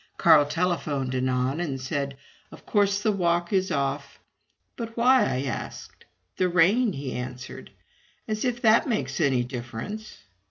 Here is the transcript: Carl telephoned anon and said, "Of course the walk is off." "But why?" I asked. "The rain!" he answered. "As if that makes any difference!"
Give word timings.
Carl 0.17 0.47
telephoned 0.47 1.13
anon 1.13 1.59
and 1.59 1.79
said, 1.79 2.17
"Of 2.51 2.65
course 2.65 3.03
the 3.03 3.11
walk 3.11 3.53
is 3.53 3.69
off." 3.71 4.19
"But 4.75 4.97
why?" 4.97 5.25
I 5.25 5.43
asked. 5.43 6.05
"The 6.37 6.49
rain!" 6.49 6.93
he 6.93 7.13
answered. 7.13 7.69
"As 8.27 8.43
if 8.43 8.63
that 8.63 8.89
makes 8.89 9.21
any 9.21 9.43
difference!" 9.43 10.23